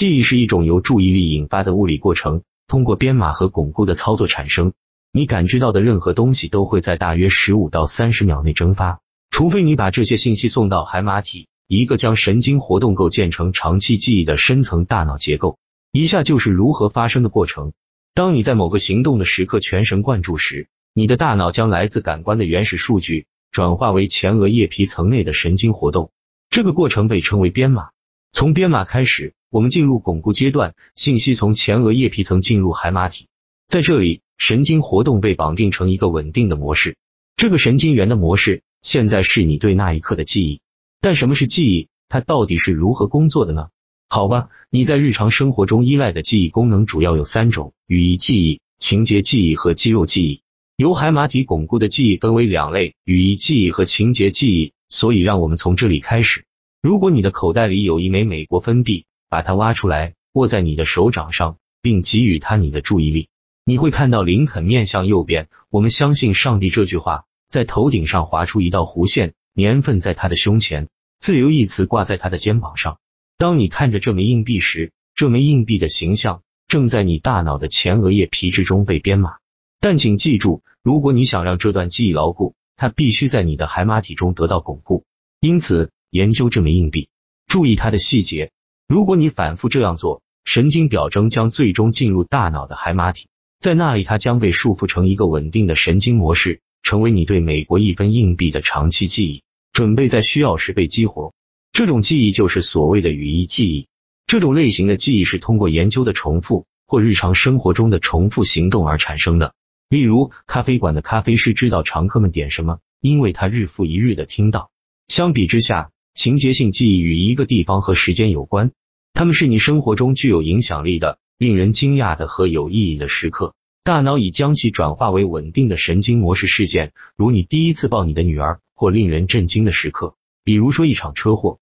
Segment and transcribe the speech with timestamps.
[0.00, 4.72] 记忆是一种由注意力引发的物理过程，通过编码和巩固的操作产生。
[5.12, 15.58] 你感知到的任何东西都会在大约十五到三十秒内蒸发，除非你把这些信息送到海马体，一个将神经活动构建成长期记忆的深层大脑结构。
[15.92, 17.74] 以下就是如何发生的过程：
[18.14, 26.10] 当你在某个行动的时刻全神贯注时，你的大脑将来自感官的原始数据转化为前额叶皮层内的神经活动，
[26.48, 27.90] 这个过程被称为编码。
[28.32, 33.26] 从编码开始，我们进入巩固阶段，信息从前额叶皮层进入海马体，
[33.68, 34.22] 在这里。
[34.38, 36.96] 神经活动被绑定成一个稳定的模式，
[37.36, 40.62] 这个神经元的模式现在是你对那一刻的记忆。
[41.02, 41.88] 但什么是记忆？
[42.08, 43.68] 它到底是如何工作的呢？
[44.08, 50.40] 好吧，你在日常生活中依赖的记忆功能主要有三种：语义记忆、情节记忆和肌肉记忆。
[50.76, 54.72] 由海马体巩固的记忆分为两类：语义记忆和情节记忆。
[54.88, 56.46] 所以，让我们从这里开始。
[56.80, 63.28] 如果你的口袋里有一枚美国分币，把它挖出来，握在你的手掌上，并给予它你的注意力。
[63.64, 72.98] 你会看到林肯面向右边，我们相信上帝这句话，在头顶上划出一道弧线，年份在他的胸前，自由一词挂在他的肩膀上。
[73.38, 79.36] 当你看着这枚硬币时，这枚硬币的形象正在你大脑的前额叶皮质中被编码。
[79.78, 85.04] 但请记住，如果你想让这段记忆牢固，它必须在你的海马体中得到巩固。
[85.38, 87.08] 因此，研究这枚硬币，
[87.46, 88.50] 注意它的细节。
[88.90, 93.28] 如果你反复这样做，神经表征将最终进入大脑的海马体。
[93.60, 101.32] 在那里，它将被束缚成一个稳定的神经模式，成为你对美国一分硬币的长期记忆，准备在需要时被激活。
[101.70, 103.86] 这种记忆就是所谓的语义记忆。
[104.26, 109.54] 这种类型的记忆是通过研究的重复或日常生活中的重复行动而产生的。
[109.88, 114.72] 例如，咖啡馆的咖啡师知道常客们点什么，因为他日复一日的听到。
[115.06, 118.72] 相比之下，情节性记忆与一个地方和时间有关，
[119.12, 121.18] 它们是你生活中具有影响力的。
[121.38, 131.58] 令人惊讶的和有意义的时刻，大脑已将其转化为稳定的神经模式事件，如你第一次抱你的女儿，或令人震惊的时刻，比如说一场车祸。